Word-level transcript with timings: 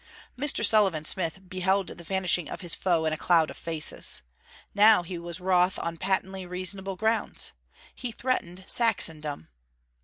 Mr. 0.35 0.65
Sullivan 0.65 1.05
Smith 1.05 1.41
beheld 1.47 1.85
the 1.89 2.03
vanishing 2.03 2.49
of 2.49 2.61
his 2.61 2.73
foe 2.73 3.05
in 3.05 3.13
a 3.13 3.17
cloud 3.17 3.51
of 3.51 3.55
faces. 3.55 4.23
Now 4.73 5.01
was 5.03 5.07
he 5.09 5.17
wroth 5.43 5.77
on 5.77 5.97
patently 5.97 6.43
reasonable 6.47 6.95
grounds. 6.95 7.53
He 7.93 8.11
threatened 8.11 8.65
Saxondom. 8.67 9.49